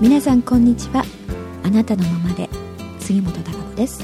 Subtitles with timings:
[0.00, 1.04] 皆さんこんにちは。
[1.62, 2.48] あなたのままで。
[3.00, 4.02] 杉本孝子です。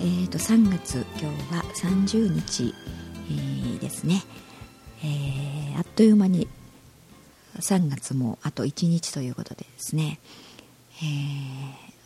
[0.00, 2.74] えーと3月今日は30日、
[3.30, 4.24] えー、ですね、
[5.04, 6.48] えー、あっという間に
[7.60, 10.18] 3月もあと1日ということでですね、
[10.96, 11.04] えー、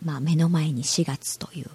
[0.05, 1.71] まあ、目の前に4月という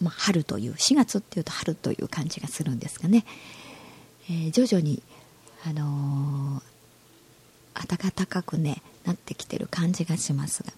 [0.00, 3.26] まあ、春という4月っていうと春という感じがするんですがね、
[4.30, 5.02] えー、徐々に、
[5.66, 6.73] あのー、
[7.74, 10.72] 暖かく、ね、なってきてる感じがしますが、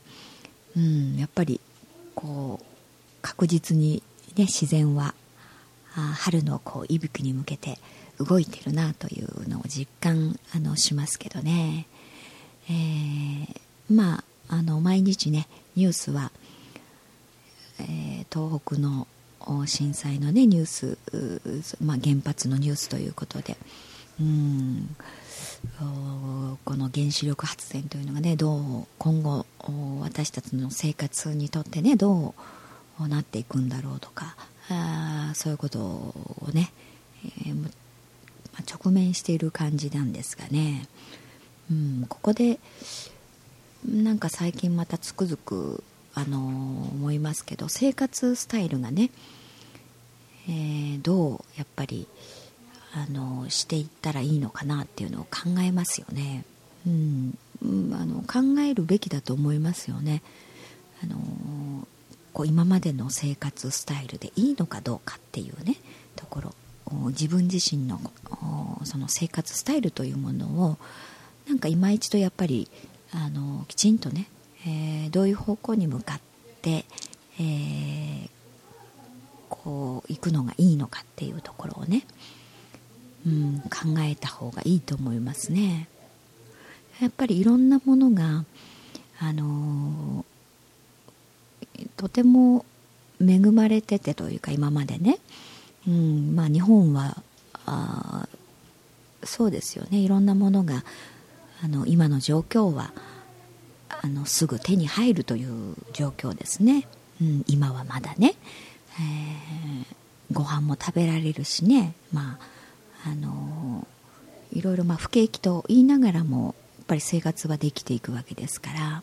[0.76, 1.60] うん、やっぱり
[2.14, 2.64] こう
[3.22, 4.02] 確実に、
[4.36, 5.14] ね、自然は
[5.92, 7.78] 春のこう息吹に向けて
[8.18, 11.86] 動いてるなというのを実感あのしますけどね、
[12.68, 13.46] えー、
[13.88, 16.30] まああの毎日ねニュースは、
[17.80, 19.06] えー、東北の
[19.66, 20.98] 震災の、ね、ニュース、
[21.80, 23.56] まあ、原発のニュースということで。
[24.20, 24.96] うん。
[26.64, 29.46] この原子力発電というのがねどう今後
[30.00, 32.34] 私たちの生活にとってねど
[33.00, 34.36] うなっていくんだろうとか
[34.68, 36.14] あそういうことを
[36.52, 36.72] ね、
[37.46, 37.68] えー、ま
[38.54, 40.88] あ、直面している感じなんですがね、
[41.70, 42.58] うん、ここで
[43.86, 45.84] なんか最近またつくづく
[46.14, 49.10] あの思いますけど生活スタイルがね、
[50.48, 52.08] えー、どうやっぱり
[52.96, 56.44] あのしていったらいいのかなっていうのを考えますよね、
[56.86, 57.38] うん、
[57.92, 60.22] あの考えるべきだと思いますよね。
[61.02, 61.16] あの
[62.32, 65.76] こう今までの生活スタイルでいいのかどうかっていうね
[66.16, 66.54] ところ。
[67.08, 68.00] 自分自身の
[68.84, 70.78] その生活スタイルというものを
[71.48, 72.70] なんか今一度やっぱり
[73.12, 74.28] あのきちんとね
[74.66, 76.20] えー、どういう方向に向かっ
[76.60, 76.84] て、
[77.38, 78.28] えー、
[79.48, 82.04] こう行くのがいいのかっていうところをね、
[83.26, 85.88] うん、考えた方がいいと思いますね。
[87.00, 88.44] やっぱりいろんなものが、
[89.18, 92.64] あのー、とても
[93.20, 95.18] 恵まれててというか今までね、
[95.86, 97.22] うんまあ、日本は
[97.66, 98.28] あ
[99.24, 99.98] そうですよね。
[99.98, 100.84] いろんなものが
[101.62, 102.92] あの今の状況は
[103.88, 106.86] あのすぐ手に入るという状況ですね、
[107.20, 108.34] うん、今はまだね、
[109.00, 111.94] えー、ご飯も食べられるしね。
[112.12, 112.55] まあ
[113.06, 113.86] あの
[114.52, 119.02] いろいろまあ不景気と言いながらもやっぱり生活はできていくわけですから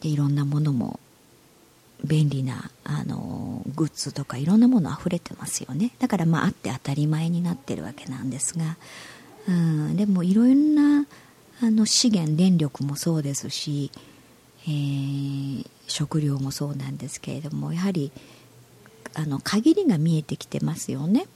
[0.00, 1.00] でいろんなものも
[2.04, 5.92] 便利なあのグッズとかいろんなもの溢れてますよね。
[5.98, 8.76] だからまああって当たり前になってるわけなんですが、
[9.48, 11.06] うん、でもいろんな
[11.62, 13.90] あの資源電力もそうですし、
[14.66, 18.12] えー、食料もそうなんですけれどもやはり
[19.14, 21.26] あの限りが見えてきてますよね、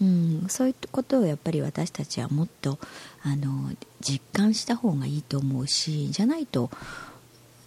[0.00, 2.78] うん、そういうことをやっぱり私たちはもっと
[3.22, 6.70] あの実感した方がいいと思うしじゃないと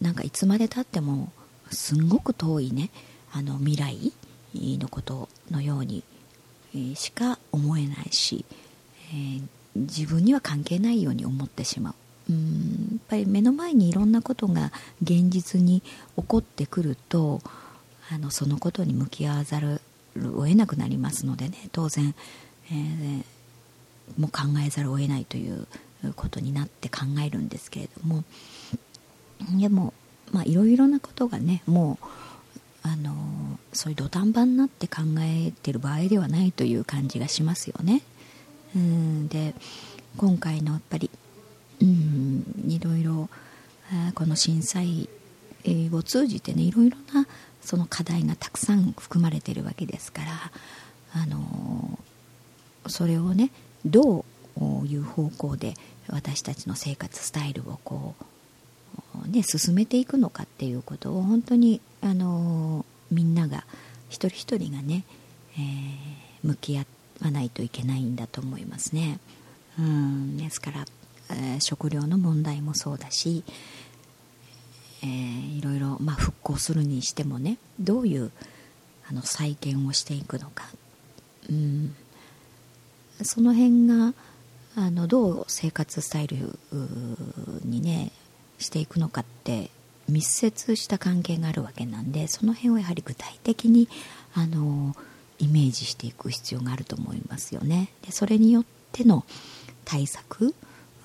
[0.01, 1.31] なんかいつまでたっても
[1.71, 2.89] すんごく遠いね
[3.31, 4.11] あの未来
[4.55, 6.03] のことのように
[6.95, 8.45] しか思えないし、
[9.11, 9.41] えー、
[9.75, 11.93] 自分には関係ないように思ってしまう。
[12.29, 14.71] うんやっぱり目の前にいろんなことが
[15.01, 15.81] 現実に
[16.15, 17.41] 起こってくると
[18.09, 19.81] あのそのことに向き合わざる
[20.17, 22.13] を得なくなりますのでね当然、
[22.71, 23.23] えー、
[24.17, 25.67] もう考えざるを得ないという
[26.15, 28.23] ことになって考えるんですけれども
[29.59, 29.93] でも
[30.31, 32.05] まあいろいろなことがねもう
[32.83, 33.13] あの
[33.71, 38.01] そういう土壇場になって考えてる場合ではないという感じがしますよね。
[38.75, 39.55] うんで
[40.17, 41.09] 今回のやっぱり
[41.81, 43.29] うんいろいろ
[44.15, 45.09] この震災
[45.91, 47.25] を通じてねいろいろな
[47.63, 50.31] その課題がたくさん含まれているわけですから
[51.15, 51.99] あの
[52.87, 53.51] それをね
[53.85, 54.25] ど
[54.57, 55.73] ういう方向で
[56.07, 58.15] 私たちの生活スタイルをこ
[59.25, 63.63] う、ね、進めていくのかっていうことを本当にあのみんなが
[64.09, 65.05] 一人一人がね、
[65.57, 66.85] えー、向き合
[67.21, 69.19] わないといけないんだと思いますね。
[69.79, 70.85] うんですから
[71.29, 73.43] えー、食料の問題もそうだし、
[75.03, 78.31] えー、いろいろ、まあ、復興するにしてもねどういう
[79.07, 80.65] あの再建をしていくのか、
[81.49, 81.93] うん、
[83.21, 84.13] その辺が
[84.75, 86.57] あのどう生活スタイル
[87.65, 88.11] にね
[88.57, 89.69] していくのかって
[90.07, 93.89] 密接した関係があるわけなんでその辺をやはり具体的に
[94.33, 94.95] あの
[95.39, 97.89] イメージしていく必要があると思いますよね。
[98.05, 99.25] でそれによっての
[99.83, 100.55] 対策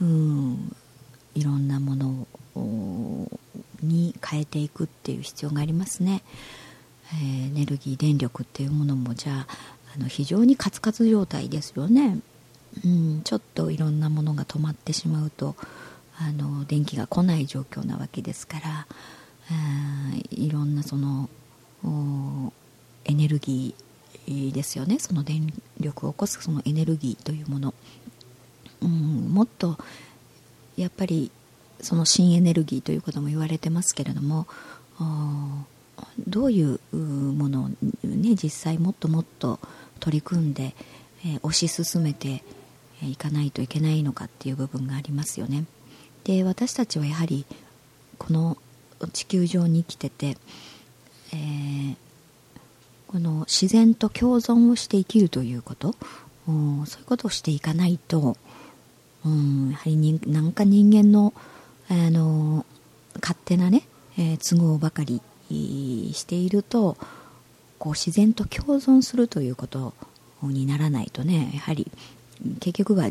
[0.00, 0.76] うん
[1.34, 3.28] いろんなものを
[3.82, 6.22] に変えていくっていう必要がありますね、
[7.12, 9.46] えー、エネルギー電力っていうものもじゃあ
[9.96, 12.18] あの非常にカツカツ状態ですよね、
[12.84, 15.56] うん、ちょっといろんなものが止まってしまうと
[16.18, 18.86] あの電気が来ない状況なわけですから
[20.30, 21.28] いろんなその
[23.04, 24.98] エネルギーですよね。
[24.98, 27.74] その電力を起こすそのエネルギーというもの、
[28.82, 29.78] うん、もっと
[30.76, 31.30] やっぱり
[31.80, 34.46] その新エネルギーということも言われてますけれども
[36.26, 39.58] どういうものを、ね、実際もっともっと
[40.00, 40.74] 取り組んで、
[41.24, 42.42] えー、推し進めて
[43.02, 45.64] いかないといけないのかっていう部分がありますよね。
[46.24, 47.46] で私たちはやはり
[48.18, 48.56] この
[49.12, 50.36] 地球上に生きてて、
[51.32, 51.96] えー、
[53.06, 55.94] この自然と共存をして生きるということ
[56.86, 58.36] そういうことをしていかないと、
[59.24, 61.34] うん、やはりになんか人間の、
[61.90, 62.66] あの
[63.20, 63.82] 勝手なね、
[64.18, 65.20] えー、都合ばかり
[65.50, 66.96] していると
[67.78, 69.94] こう自然と共存するということ
[70.42, 71.90] にならないとねやはり
[72.60, 73.10] 結局は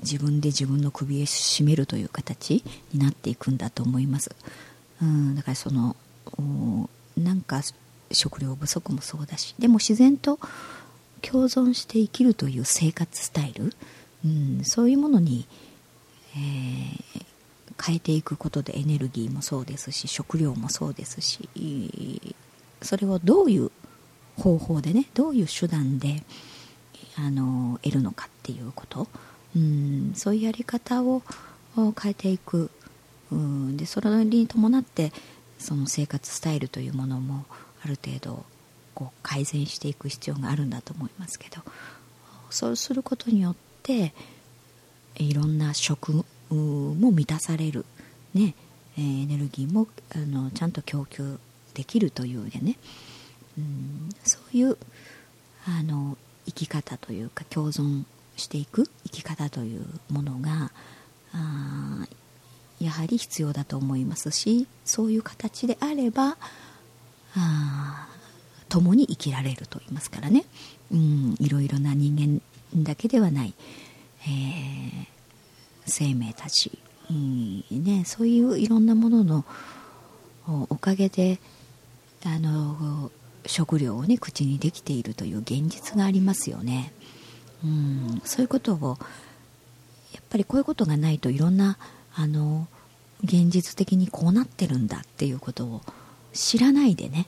[0.00, 2.62] 自分で自分の首を絞めるという形
[2.92, 4.30] になっていくんだと思います、
[5.02, 5.96] うん、だからその
[7.16, 7.62] なんか
[8.12, 10.38] 食料不足もそうだしでも自然と
[11.20, 13.72] 共存して生きるという生活スタイル、
[14.24, 15.46] うん、そういうものに、
[16.34, 17.24] えー、
[17.84, 21.48] 変えていくことでエネルギーもそうですし食料もそうですし
[22.82, 23.70] それをどういう
[24.36, 26.22] 方法でねどういう手段で
[27.16, 29.08] あの得るのかっていうこと。
[29.56, 31.22] うんそういうやり方を
[31.74, 32.70] 変えていく。
[33.30, 35.12] うんでそれに伴って
[35.58, 37.44] その生活スタイルというものも
[37.84, 38.44] ある程度
[38.94, 41.62] こう改善していく必要があるんだと思いますけど
[42.48, 44.14] そうすることによって
[45.16, 46.24] いろんな食
[46.54, 47.84] も満たされる、
[48.34, 48.54] ね。
[48.98, 51.38] えエネルギーもあのちゃんと供給
[51.74, 52.76] できるというでね、
[53.56, 54.76] うん、そういう
[55.66, 58.04] あの生き方というか共存
[58.36, 60.72] していく生き方というものが
[61.32, 62.06] あ
[62.80, 66.36] やはり必要だと思いますしそういう形であれば
[67.36, 68.08] あ
[68.68, 70.44] 共に生きられると言いますからね、
[70.92, 72.42] うん、いろいろな人
[72.74, 73.54] 間だけではない、
[74.22, 75.17] えー
[75.88, 76.78] 生命たち、
[77.70, 79.44] ね、そういういろんなものの
[80.68, 81.38] おかげで
[82.24, 83.10] あの
[83.46, 86.92] 食料を、ね、口にできているという現実がありますよね。
[87.64, 88.98] うん、そういうことを
[90.12, 91.76] やっぱりこういうことがないといろんな
[92.14, 92.68] あの
[93.24, 95.82] 現実的にこうなってるんだっていうことを
[96.32, 97.26] 知らないでね、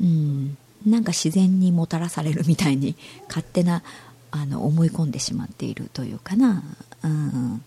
[0.00, 2.96] うん、なんか自然にもたらされるみたいに
[3.28, 3.82] 勝手な
[4.32, 6.62] あの思い込んでしまっているというかな、
[7.04, 7.62] うん、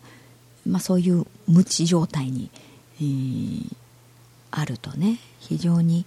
[0.65, 2.49] まあ、そういう無知状態に、
[2.99, 3.75] えー、
[4.51, 6.05] あるとね非常に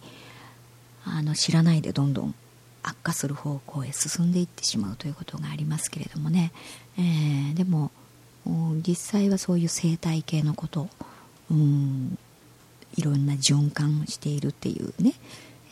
[1.04, 2.34] あの知らないでどんどん
[2.82, 6.52] 悪化する方向へ進んでいってしまうということがありますけれどもね、
[6.98, 7.90] えー、でも
[8.86, 10.88] 実際はそういう生態系のこと
[11.50, 12.18] うん
[12.96, 15.14] いろんな循環をしているっていうね、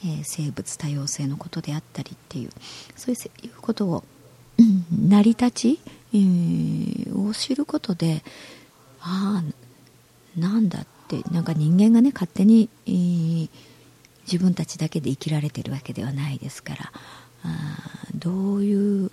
[0.04, 2.50] えー、生物多様性のことであったりっていう
[2.96, 4.04] そういうことを、
[4.58, 5.80] うん、成り立ち、
[6.12, 8.22] えー、を知ることで
[9.04, 13.48] ああなんだってなんか人間がね勝手に、えー、
[14.24, 16.92] 自分たちだけで生きられてるわけではないですから
[17.44, 17.78] あ
[18.14, 19.10] どういう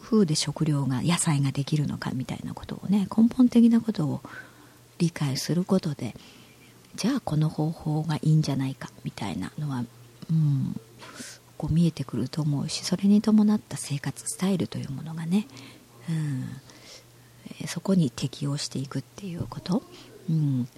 [0.00, 4.20] 風で食料が野菜ができるのかみたいなことをね根本的なことを
[4.98, 6.14] 理解することで
[6.94, 9.84] じゃあこの方法がいいんじゃないかみたいなのは、
[10.30, 10.78] うん、
[11.56, 15.46] こう見えてくると思うしそれに伴った生活スタイルというものがね、
[16.08, 16.44] うん、
[17.66, 19.82] そこに適応していくっていうこと、
[20.28, 20.68] うん、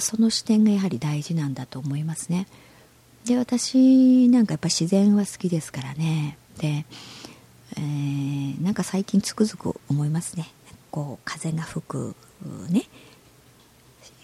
[0.00, 2.46] その視点がやはり大事なんだと思いますね。
[3.24, 6.36] で私なんかやっぱ自然は好きですからね。
[6.58, 6.84] で、
[7.76, 10.50] えー、なんか最近つくづく思いますね。
[10.90, 12.14] こう風が吹く
[12.68, 12.84] ね。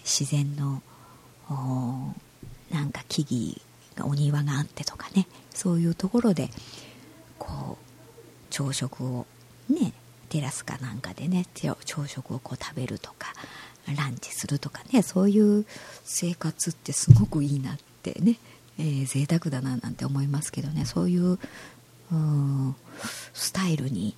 [0.03, 0.81] 自然の
[2.69, 3.55] なんか木々
[3.95, 5.27] がお庭があってとかね。
[5.53, 6.49] そういうところで
[7.37, 7.85] こう
[8.49, 9.25] 朝食を
[9.69, 9.93] ね
[10.31, 11.75] テラスかなんかでね朝
[12.07, 13.33] 食をこう食べるとか
[13.97, 15.65] ランチするとかねそういう
[16.05, 18.37] 生活ってすごくいいなってね、
[18.79, 21.37] えー、贅沢だななんて思いますけどねそういう
[23.33, 24.15] スタイルに、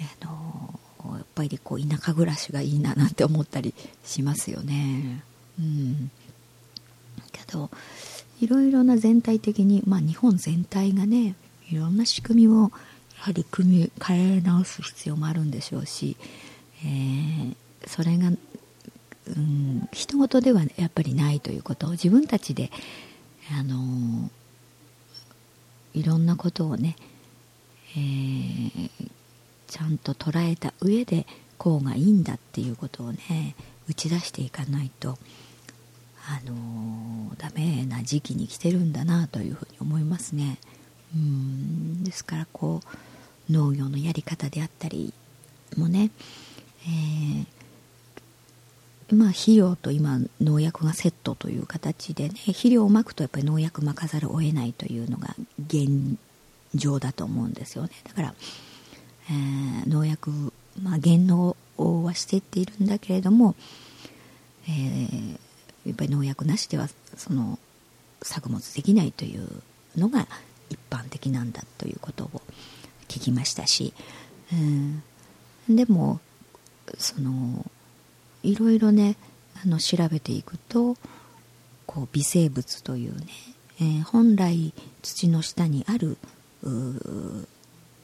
[0.00, 0.80] えー、の
[1.16, 5.22] やっぱりこう田舎暮らしがいいななんて思ったりしますよね。
[5.58, 6.10] うん、
[7.30, 7.70] けど
[8.40, 11.34] いろいろな全体的に、まあ、日本全体がね
[11.70, 12.72] いろんな仕組みを
[13.18, 16.16] はり組み変え直す必要もあるんでしょうし、
[16.84, 17.56] えー、
[17.86, 22.70] それが、うん、人事ではやっぱりないということを自分たちで、
[23.58, 24.30] あのー、
[25.94, 26.96] いろんなことをね、
[27.96, 28.90] えー、
[29.66, 31.26] ちゃんと捉えた上で
[31.58, 33.56] こうがいいんだっていうことをね
[33.88, 35.18] 打ち出していかないと
[36.30, 40.58] あのー、ダメな時期に来てるんだなというふうに思いますね。
[41.14, 42.04] うん。
[42.04, 42.80] ですからこ
[43.48, 45.12] う農業のやり方であったり
[45.76, 46.10] もね、
[46.84, 55.34] えー、まあ肥料と今農薬がセットという形でね肥料をまくとやっぱり農薬まかざるを得ないというのが
[55.66, 56.16] 現
[56.74, 57.90] 状だと思うんですよね。
[58.04, 58.34] だから、
[59.30, 63.54] えー、農薬、まあ、減農はしていっているんだけれども、
[64.68, 65.30] えー、
[65.86, 67.58] やっぱり農薬なしではその
[68.22, 69.48] 作物できないという
[69.96, 70.26] のが
[70.90, 72.42] 般的なんだということを
[73.08, 73.92] 聞きましたし、
[74.52, 75.02] うん、
[75.68, 76.20] でも
[76.96, 77.66] その
[78.42, 79.16] いろいろね
[79.64, 80.96] あの調べていくと
[81.86, 83.26] こう微生物というね、
[83.80, 86.18] えー、本来土の下にある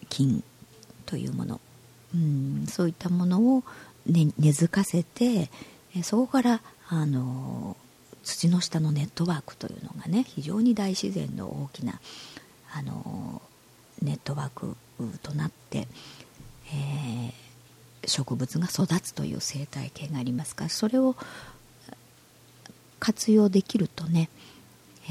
[0.09, 0.43] 菌
[1.07, 1.61] というもの、
[2.15, 3.65] うん、そういったものを、
[4.07, 5.51] ね、根付かせて
[6.03, 7.77] そこからあの
[8.23, 12.01] 土の下のネットワークというのがね非常に大自然の大きな
[12.77, 13.41] あの
[14.03, 14.77] ネットワーク
[15.23, 15.87] となって、
[16.73, 21.17] えー、植物が育つという生態系がありますからそれを
[22.99, 24.29] 活用できるとね、
[25.05, 25.09] え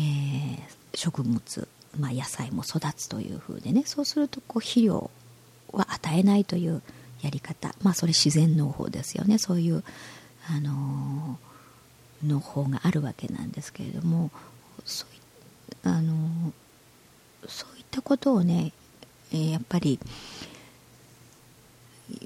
[0.93, 1.67] ー、植物、
[1.98, 5.10] まあ、野菜も育つというふうでねそうするとこう肥料
[5.72, 6.82] は与えないという
[7.22, 9.38] やり方まあそれ自然農法ですよね。
[9.38, 9.82] そういう
[10.50, 14.29] あのー、農法があるわけなんですけれども
[14.84, 15.20] そうい
[15.84, 16.51] あのー
[17.48, 18.72] そういったことをね、
[19.32, 20.00] えー、やっぱり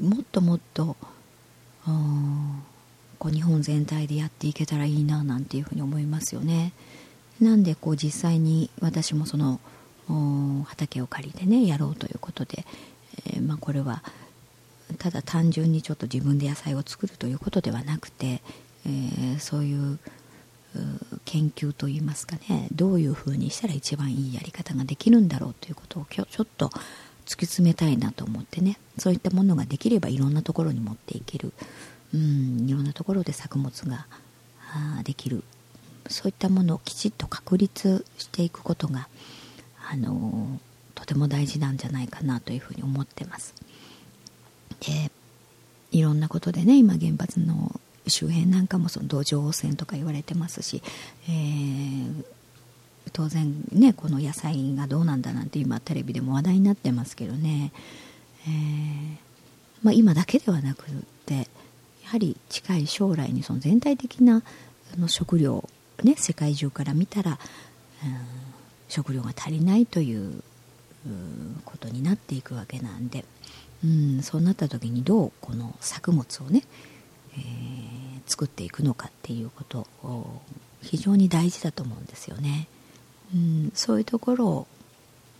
[0.01, 0.95] もっともっと
[3.19, 6.73] こう日本全体でやっていけたらいいななんていうふうに思いますよね。
[7.39, 9.59] なんでこう実際に私もその
[10.65, 12.65] 畑を借りてねやろうということで、
[13.27, 14.03] えー、まあ、これは
[14.97, 18.41] ただ単純にちょっと自分で野菜を作るということではなくて、
[18.85, 19.99] えー、そういう
[21.25, 26.69] 研究といいますかねどういうふうにしたら一番いいやり方ができるんだろうということを今日ちょっと
[27.25, 31.51] 突き詰めたいなと思ってねそういったものができればいろんなところに持っていける
[32.13, 34.07] うんいろんなところで作物が
[35.03, 35.43] できる
[36.09, 39.09] そういったものをきちっと確立していくことが
[39.91, 40.59] あの
[40.95, 43.53] とても大事なんじゃないかなというふうに思ってます。
[44.79, 45.11] で
[45.91, 50.81] いろんなことでね今原発の周辺なんかもその土壌汚染とか言われてますし、
[51.27, 52.23] えー、
[53.13, 57.71] 当然ねこの野菜がどうなんだなんて今テレビでも話題になってますけどね、
[58.47, 59.17] えー、
[59.83, 60.85] まあ、今だけではなく
[61.25, 61.47] て
[62.03, 64.43] やはり近い将来にその全体的な
[64.97, 65.67] の食料、
[66.03, 67.37] ね、世界中から見たら、うん、
[68.87, 70.41] 食料が足りないという
[71.65, 73.25] ことになっていくわけなんで、
[73.83, 76.63] うん、そうなった時にどうこの作物をね、
[78.25, 80.41] 作っていくのかっていうことを
[80.81, 82.67] 非常に大事だと思うんですよね。
[83.33, 84.67] うん、そういうところ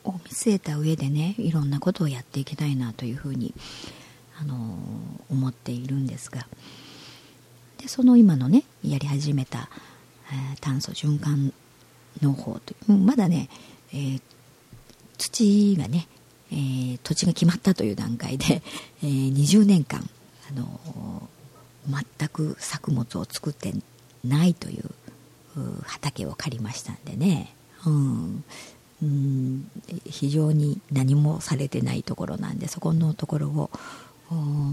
[0.03, 3.53] を見据えた上でねいろんなことをやっていきたいなというふうに、
[4.39, 4.77] あの
[5.29, 6.47] 思っているんですが
[7.79, 9.67] でその今のねやり始めた、
[10.31, 11.53] えー、炭素循環
[12.21, 13.49] 農法という、まだね、
[13.91, 14.21] えー、
[15.17, 16.07] 土がね、
[16.51, 18.61] えー、土地が決まったという段階で、
[19.03, 20.07] えー、20年間、
[20.49, 21.29] あの
[21.87, 23.73] 全く作物を作って
[24.25, 24.89] ないという
[25.83, 27.53] 畑を借りましたんでね、
[27.85, 28.43] うん、
[29.01, 29.69] うん、
[30.05, 33.69] 非常に何もされてないところなんでそこのところを、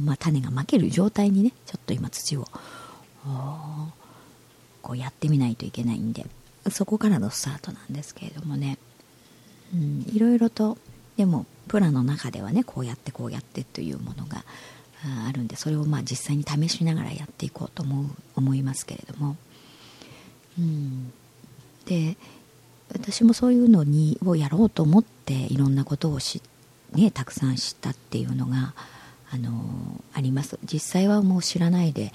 [0.04, 2.48] まあ、種がまける状態にねちょっと今土を
[4.82, 6.26] こうやってみないといけないんで
[6.70, 8.78] そこからのスタートなんですけれどもね、
[9.74, 10.78] うん、いろいろと
[11.16, 14.44] でもプランの中ではねこうやってこうやってというものが
[15.28, 18.06] あるんでそれをまあ実際に試しながらやっていこうと思う
[18.36, 19.36] 思いますけれども、
[20.58, 21.12] うん、
[21.84, 22.16] で
[22.92, 26.42] 私もそういうのにをやろうと思っていろんなことをし、
[26.92, 28.74] ね、たくさん知ったっていうのが
[29.30, 30.58] あのあります。
[30.64, 32.12] 実際はもう知らないで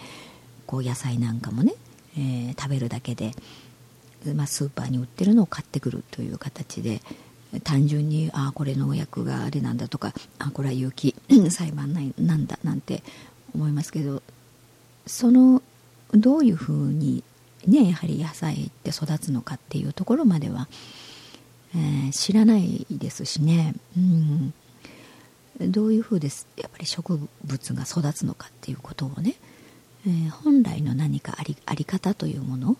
[0.65, 1.73] こう野菜なんかもね、
[2.17, 3.33] えー、食べるだけで、
[4.35, 7.01] まあ、スーパーに売ってるのを買ってくるという形で
[7.63, 11.15] 単純にあこれ農薬があれなんだとかあこれは有機
[11.49, 11.87] 栽培
[12.17, 13.01] なんだなんて
[13.55, 14.21] 思いますけど
[15.07, 15.61] その
[16.11, 17.23] どういうふうに
[17.67, 20.67] ねやはり野菜って育つのかっていうところまでは、
[21.75, 24.53] えー、知らないですしね、うん、
[25.71, 29.35] どういうふうですやっぱり植物が育つのかっていうことをね、
[30.05, 32.77] えー、本来の何かありあり方というもの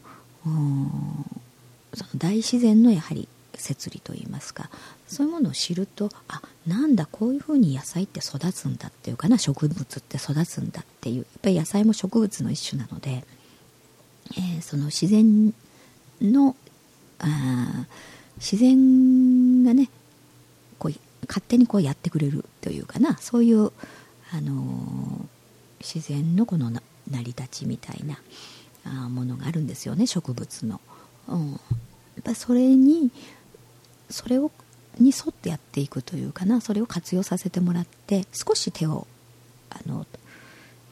[1.94, 3.28] その大自然のやはり
[3.60, 4.70] 摂理といいますか
[5.08, 13.24] そういうものを知るとあなんだこういうふうに野菜って育つんだっていうかな植物って育つんだっていうやっぱり野菜も植物の一種なので、
[14.38, 15.54] えー、その自然
[16.22, 16.56] の
[17.20, 17.86] あ
[18.38, 19.89] 自然がね
[20.78, 20.94] こう
[21.28, 23.72] 勝手にこうやってくれるというかなそういう、
[24.32, 26.82] あのー、自然のこの成
[27.20, 28.18] り立ちみたいな
[28.86, 30.80] あものがあるんですよね植物の。
[31.28, 31.60] うん、やっ
[32.24, 33.12] ぱそれに
[34.10, 34.51] それを
[35.00, 39.08] に沿ってやっていくというかなそれを活用させてもらって少し手を
[39.70, 40.06] あの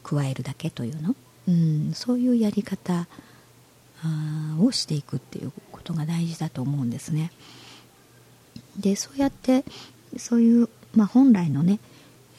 [0.02, 1.14] 加えるだけというの、
[1.48, 3.06] うん、そういうやり方
[4.60, 7.32] をしていくっていうことが大事だと思うんですね。
[8.78, 9.64] でそうやって
[10.16, 11.80] そういう、まあ、本来のね、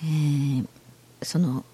[0.01, 0.67] えー、
[1.21, 1.65] その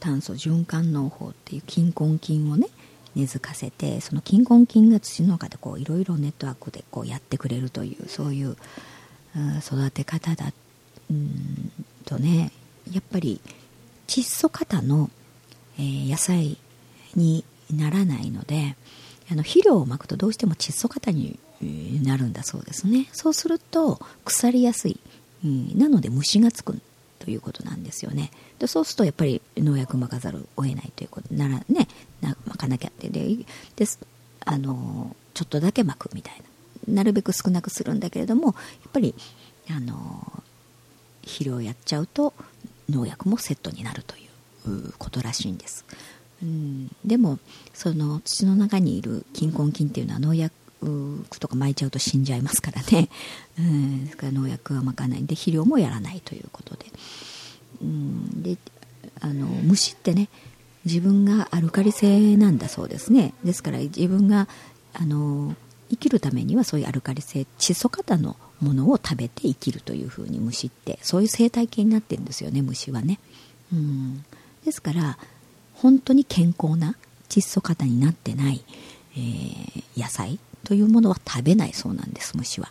[0.00, 2.68] 炭素循環農法っていう菌根菌をね
[3.14, 8.56] 根付かせてその菌根菌が土の中でいろいろネットワークでこうやってくれるというそういう
[9.60, 10.52] 育て方だ
[11.10, 11.72] うん
[12.04, 12.52] とね
[12.92, 13.40] やっぱり
[14.06, 15.10] 窒素型の、
[15.78, 16.58] えー、野菜
[17.14, 18.76] にならないので
[19.30, 21.38] あの肥料をまくとどうしても窒素型に
[22.02, 23.08] なるんだそうですね。
[23.12, 25.00] そうすると腐りやすい、
[25.44, 26.78] うん、なので虫がつく
[27.18, 28.30] ということなんですよね。
[28.58, 31.88] でそうするとやっぱり農薬まかざるを得ないということならね
[32.20, 33.08] なまかなきゃって。
[33.08, 33.36] で
[33.76, 33.86] で
[34.46, 36.44] あのちょっとだけまくみたいな。
[36.86, 38.54] なるべく少なくするんだけれどもやっ
[38.92, 39.14] ぱり
[39.70, 40.42] あの
[41.22, 42.34] 肥料やっちゃうと
[42.90, 44.28] 農薬もセットになるとい
[44.66, 45.84] うことらしいんです、
[46.42, 47.38] うん、でも
[47.72, 50.52] その土の中にいる菌根菌っていうのは農薬
[51.40, 53.08] とか撒いちゃうと死んじゃいますからね、
[53.58, 55.24] うん、ですから農薬はまかない。
[55.24, 56.84] で肥料もやらないということで,、
[57.80, 58.58] うん、で
[59.20, 60.28] あの虫ってね
[60.84, 63.34] 自分がアルカリ性なんだそうですね。
[63.44, 64.48] ですから自分が
[64.92, 65.54] あの
[65.90, 73.18] 生きるためにはそういうアルカリ性窒素型のものを食べて生きるというふうに虫ってそういう生態系になってるんですよね虫はね、
[73.72, 74.24] うん、
[74.64, 75.18] ですから
[75.74, 76.96] 本当に健康な
[77.28, 78.64] 窒素型になってない、
[79.16, 82.70] えー、野菜というものは食べないそうなんです虫は、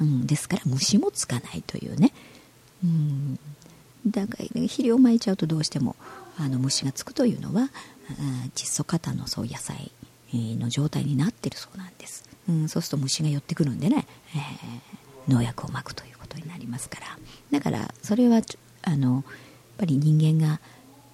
[0.00, 2.12] うん、ですから虫もつかないというね、
[2.84, 3.38] うん、
[4.06, 5.96] だから肥料をまいちゃうとどうしても
[6.38, 7.70] あの虫がつくというのは
[8.54, 9.90] 窒素型のそう野菜
[10.32, 17.18] の状態になってるそうなんです、うん、そうすると虫が寄ってくるんでね、えー、農薬をまくということになりますから。
[17.50, 18.40] だからそれは
[18.82, 19.22] あのやっ
[19.78, 20.60] ぱり人間が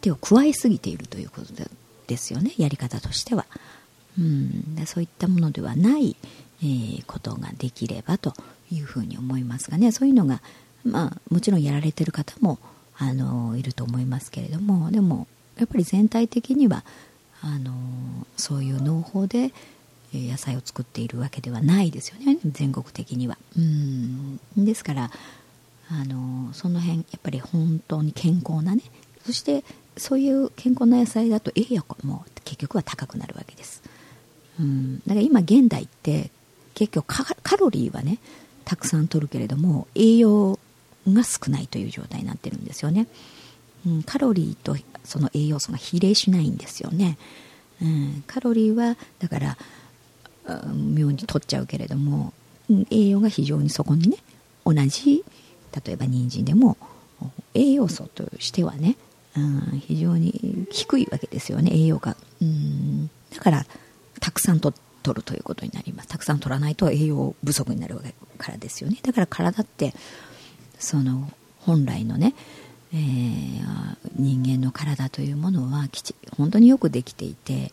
[0.01, 1.53] 手を加えすぎているということ
[2.07, 3.46] ですよねやり方としては。
[4.18, 6.16] うん、そういったものではない、
[6.61, 8.35] えー、ことができればと
[8.72, 9.92] いうふうに思いますがね。
[9.92, 10.42] そういうのが、
[10.85, 12.59] まあ、もちろんやられてる方も
[12.99, 16.85] あのいると思いますけれどもでもやっぱり全体的には
[17.41, 17.73] あの
[18.37, 19.53] そういう農法で
[20.13, 23.39] 野菜を作っているわけではないですよね全国的には。
[23.57, 25.11] うんですから
[25.91, 28.83] あのその辺やっぱり本当に健康なね
[29.25, 29.65] そして
[29.97, 33.83] そういう健康な野菜だと栄養も結局は高くなるわけです。
[34.61, 36.31] うん、だから今現代って
[36.75, 37.07] 結局
[37.43, 38.19] カロリーはね
[38.65, 40.58] たくさん取るけれども栄養
[41.14, 43.07] が少ないという状態になってるんですよね、
[43.87, 47.18] うん、カロリーとその栄養素が比例しないんですよね、
[47.83, 49.59] うん、カロリーはだから、
[50.47, 52.33] うん、妙に取っちゃうけれども、
[52.71, 54.16] うん、栄養が非常にそこにね
[54.64, 55.25] 同じ
[55.85, 56.77] 例えば人参でも
[57.55, 58.97] 栄養素としてはね、
[59.37, 63.66] うん、非常に低いわけですよね栄養が、うん、だから
[64.21, 66.09] たくさんと取るということになります。
[66.09, 68.99] たくさん取らないと栄養不足になるわけからですよね。
[69.03, 69.94] だから体って
[70.79, 72.35] その本来のね、
[72.93, 77.73] えー、人間の体というものはきち本当によくできていて、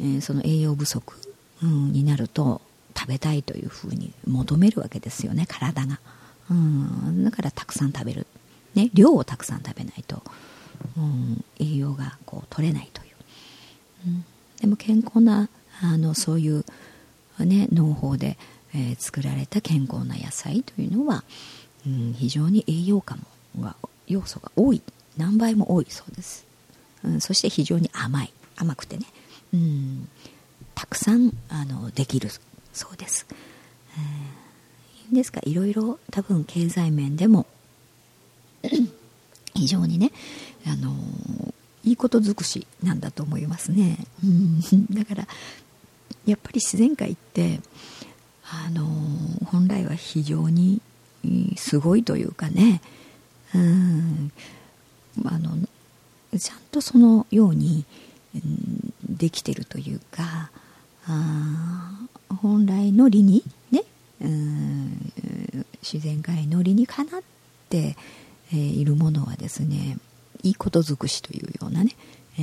[0.00, 1.14] えー、その栄養不足、
[1.62, 2.62] うん、になると
[2.96, 6.00] 食べたいというふうに求めるわけですよね体が、
[6.50, 8.26] うん、だからたくさん食べる、
[8.74, 10.22] ね、量をたくさん食べないと、
[10.96, 13.08] うん、栄養がこう取れないという、
[14.06, 14.24] うん、
[14.60, 15.50] でも健康な
[15.82, 16.64] あのそういう、
[17.38, 18.38] ね、農法で、
[18.74, 21.22] えー、作られた健康な野菜というのは、
[21.86, 23.22] うん、非常に栄養価も
[23.60, 24.82] が要素が多い。
[25.16, 26.46] 何倍も多いそうです、
[27.02, 28.32] うん、そして非常に甘い。
[28.56, 29.04] 甘くてね、
[29.52, 30.08] うん、
[30.74, 32.30] たくさんあのできる
[32.72, 35.40] そうです、えー、ですか？
[35.40, 37.46] らいろいろ多分経済面でも
[39.54, 40.12] 非常にね
[40.66, 40.94] あの
[41.84, 45.28] いいこと尽くしなんだと思いますね、うん、 だから
[46.24, 47.60] やっぱり自然界って
[48.44, 48.86] あの
[49.44, 50.80] 本来は非常に
[51.56, 52.80] すごいというかね。
[53.54, 54.32] うん。
[55.24, 55.56] あの
[56.38, 57.84] ちゃんとそのように、
[58.34, 60.50] うん、できてるというか
[61.06, 62.06] あ
[62.42, 63.84] 本来の理にね
[64.20, 65.12] うん
[65.82, 67.22] 自然界の理にかなっ
[67.68, 67.96] て、
[68.52, 69.98] えー、いるものはですね
[70.42, 71.92] いいこと尽くしというようなね、
[72.38, 72.42] え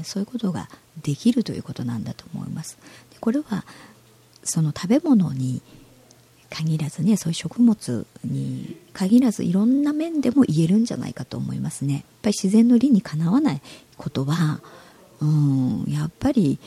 [0.00, 0.68] ー、そういうことが
[1.02, 2.78] できるということなんだと思います。
[3.10, 3.64] でこれは
[4.42, 5.60] その食べ物に
[6.50, 11.94] 限らずねそういう食物に限らずいろんな面でも言えるんじゃないかと思いますね。
[11.94, 13.62] やっぱり自然の理にかなわない
[13.96, 14.60] ことは
[15.20, 16.58] うんやっぱり、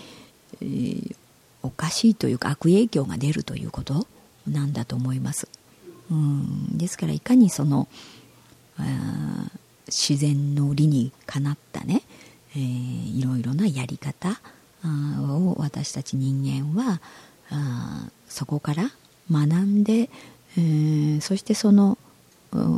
[0.61, 1.15] えー、
[1.61, 4.07] おかしいというか悪影響が出るということ
[4.47, 5.47] なんだと思います。
[6.11, 7.87] うんですからいかにその
[9.87, 12.03] 自然の理にかなったね、
[12.55, 14.39] えー、いろいろなやり方
[14.85, 17.01] を私たち人間は
[17.49, 18.91] あそこから
[19.31, 20.09] 学んで、
[20.57, 21.97] えー、そしてその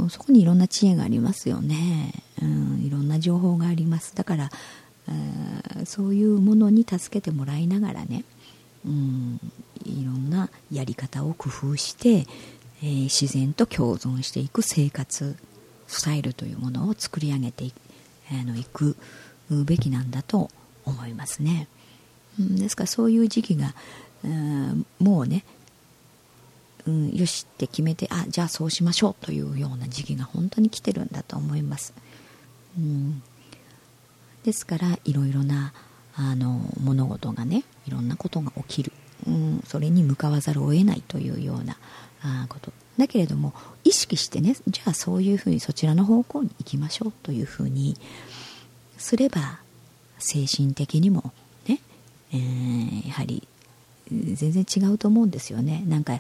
[0.10, 4.16] そこにいろんな知恵がありますよね、うん、いろんな情報があります。
[4.16, 4.50] だから、
[5.10, 8.24] えー、そういうものに助けてもらいながらね、
[8.86, 9.40] うん、
[9.84, 12.26] いろんなやり方を工夫して、
[12.82, 15.36] えー、自然と共存していく生活
[15.88, 17.74] スタイルというものを作り上げてい,、
[18.32, 18.96] あのいく
[19.50, 20.50] べきなんだと
[20.86, 21.68] 思いますね、
[22.40, 23.76] うん、ですからそういう時期が、
[24.24, 25.44] うん、もうね
[26.88, 31.94] うん、よしって決めてあじゃあそうしましょうというような時期が本当に来てるんだと思います、
[32.78, 33.24] うん、
[34.44, 35.74] ですからいろいろな
[36.16, 38.92] あの物事がねいろんなことが起きる、
[39.28, 41.78] うん、それに向かわざるを得ないというような
[42.22, 42.72] あこと。
[42.98, 47.98] だけれども意識してねじゃあそういうふうにそちらの方向に行きましょうというふうに
[48.98, 49.60] すれば
[50.18, 51.34] 精神的にも
[51.68, 51.82] ね、
[52.32, 53.46] えー、やはり
[54.10, 55.84] 全然違うと思うんですよね。
[55.88, 56.20] なんか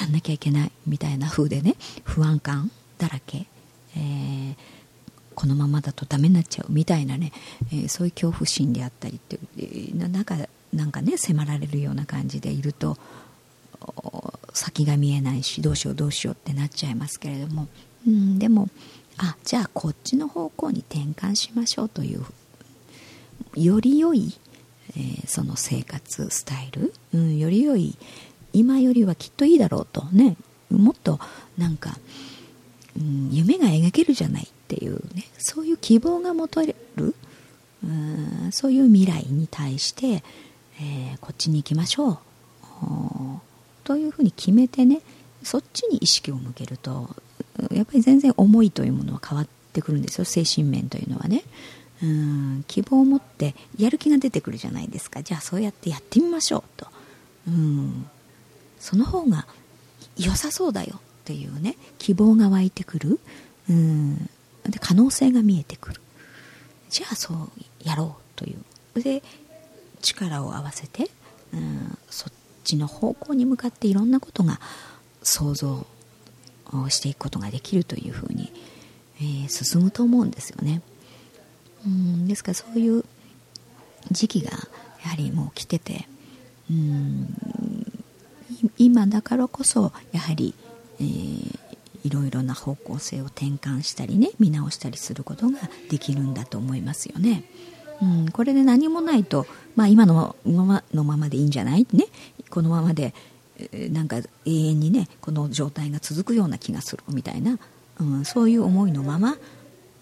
[0.00, 3.46] やんなきゃいけないみたいな風でね不安感だらけ、
[3.96, 4.56] えー、
[5.34, 7.32] このままだとダメになっちゃうみたいなね、
[7.72, 9.38] えー、そういう恐怖心であったりって
[9.94, 10.36] なんか
[10.72, 12.96] なんかね迫られるような感じでいると
[14.52, 17.68] 先が見えないしどうしようどうしようってなっちゃいますけれども、
[18.06, 18.68] うん、でも
[19.18, 22.24] あじゃあこっちの方向に転換しましょうという
[23.56, 24.38] より良い、
[24.96, 27.96] えー、その生活スタイル、うん、より良い
[28.52, 30.36] 今よりはきっといいだろうとね。
[30.70, 31.20] もっと
[31.58, 31.98] なんか、
[32.96, 35.24] うん、夢が描けるじゃないっていうね。
[35.38, 37.14] そういう希望が持たれる。
[37.84, 40.22] うんそういう未来に対して、
[40.80, 42.18] えー、こっちに行きましょう。
[43.84, 45.00] というふうに決めてね
[45.42, 47.10] そっちに意識を向けると
[47.72, 50.24] やっぱり全然思いというものは変わってくるんですよ。
[50.24, 51.42] 精神面というのはね。
[52.02, 55.22] うん希望を持ってやる気が出てくるじゃないですか。
[55.22, 56.86] じゃあそうやってやってみましょうと。
[57.46, 58.06] うん。
[58.82, 59.46] その方が
[60.18, 63.20] 良さそうだよっていうね希望が湧いてくる。
[63.70, 64.16] うん。
[64.68, 66.00] で可能性が見えてくる。
[66.90, 67.50] じゃあそう
[67.84, 68.54] やろうとい
[68.96, 69.00] う。
[69.00, 69.22] で
[70.02, 71.08] 力を合わせて
[71.54, 72.32] うんそっ
[72.64, 74.60] ちの方向に向かっていろんなことが
[75.22, 75.86] 想像
[76.72, 78.52] をしていくことができるというふうに、
[79.20, 80.82] えー、進むと思うんですよね。
[81.86, 82.26] うん。
[82.26, 83.04] ですからそういう
[84.10, 84.50] 時期が
[85.04, 86.08] やはりもう来てて
[86.68, 87.61] うん。
[88.78, 90.54] 今だからこそやはり、
[91.00, 91.58] えー、
[92.04, 95.58] いろいろな方向性を転換したりね見直したりすることが
[95.90, 97.44] できるんだと思いますよね。
[98.00, 101.86] うん、これで何もないと、まあ、今のままのままでいいんじゃない？
[101.92, 102.06] ね
[102.50, 103.14] このままで
[103.58, 107.58] えなんか永遠にねこの状態が続くような気がするみたいな、
[108.00, 109.36] うん、そういう思いのまま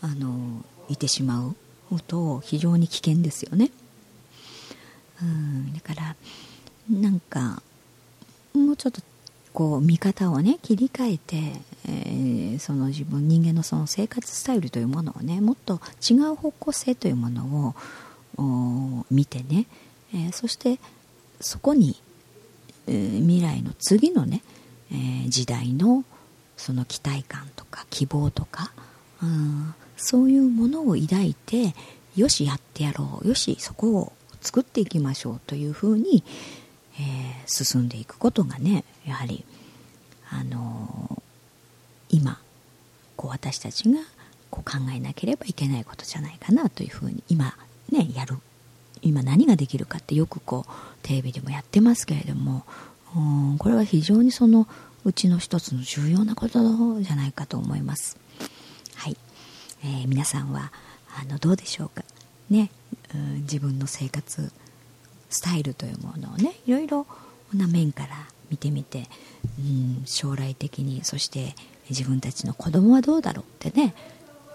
[0.01, 3.71] あのいてしまうと非常に危険ですよね。
[5.23, 6.17] うん、だから
[6.89, 7.63] なんか
[8.55, 9.01] もうちょっと
[9.53, 17.75] こう見方をね切り替えて、えー、その自分人間のその生活スタイルというものをねもっと違う方向性というもの
[18.39, 19.67] を見てね、
[20.15, 20.79] えー、そして
[21.41, 22.01] そこに、
[22.87, 24.43] えー、未来の次のね、
[24.93, 26.05] え時代の
[26.57, 28.73] その期待感とか希望とか、
[29.23, 31.75] うん、そういうものを抱いて
[32.17, 36.23] よしやってやろうよしそこを作っていきましょうというふうに、
[37.01, 39.45] えー、進んでいくことがねやはり、
[40.31, 42.39] あのー、今
[43.17, 44.01] こう私たちが
[44.51, 47.57] こう考えなければいけないことじゃないかなというふうに今
[47.91, 48.37] ねやる。
[49.03, 50.71] 今何ができるかってよくこう
[51.03, 52.67] テレビでもやってますけれども
[53.17, 53.19] う
[53.55, 54.69] んこれは非常にその
[55.07, 58.19] うちの一つの重要なことじゃないかと思います。
[58.97, 59.17] はい、
[59.83, 60.71] えー、皆さんは
[61.19, 62.05] あのどうでしょうか。
[62.51, 62.71] ね、
[63.15, 64.53] うん、自分の生活
[65.31, 67.07] スタイルというものをねいろいろ
[67.55, 68.09] な面から
[68.51, 69.09] 見てみて、
[69.59, 71.55] うん、将来的にそして
[71.89, 73.95] 自分たちの子供はどうだろうってね、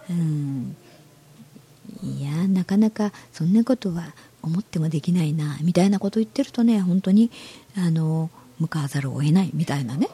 [0.09, 0.75] うん、
[2.03, 7.31] いやなかなかそんなことは思ってもできないなみたいなこと言ってるとね本当に
[7.77, 10.09] あの向かわざるを得ないみたいなね。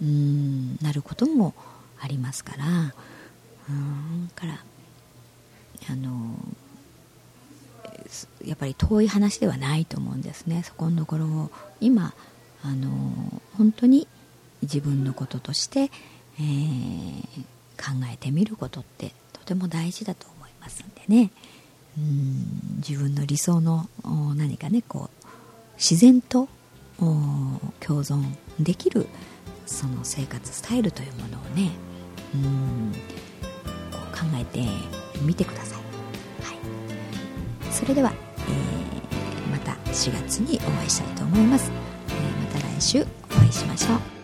[0.00, 1.54] うんなることも
[2.00, 2.66] ありますから。
[2.66, 4.64] ううんから
[5.90, 6.34] あの
[8.44, 10.62] やっぱり遠い話ではないと思うんですね。
[10.64, 12.14] そこのところを今
[12.62, 12.90] あの
[13.56, 14.06] 本当に
[14.62, 15.90] 自分のこととして、
[16.38, 17.22] えー、
[17.76, 21.30] 考えてみることってとても大事だと思いますんでね。
[21.98, 23.88] うん自分の理想の
[24.34, 25.26] 何かねこう
[25.76, 26.48] 自然と
[26.98, 28.22] 共存
[28.60, 29.06] できる
[29.66, 31.70] その生活スタイルというものをね
[32.34, 32.92] うん
[34.12, 34.66] 考えて
[35.22, 35.81] みてくださ、い、
[37.82, 41.72] それでは、えー、また4月にお会いしたいと思います、
[42.08, 44.21] えー、また来週お会いしましょう。